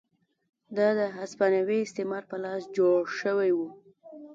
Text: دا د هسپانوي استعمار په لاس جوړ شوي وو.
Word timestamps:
دا 0.77 0.87
د 0.99 1.01
هسپانوي 1.17 1.79
استعمار 1.83 2.23
په 2.31 2.37
لاس 2.43 2.61
جوړ 2.77 2.99
شوي 3.19 3.51
وو. 3.57 3.69